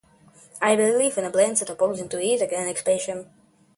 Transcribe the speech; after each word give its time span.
I 0.63 0.75
believe 0.75 1.19
in 1.19 1.25
a 1.25 1.29
balanced 1.29 1.69
approach 1.69 1.99
to 2.09 2.19
eating 2.19 2.49
and 2.55 2.67
exercise. 2.67 3.23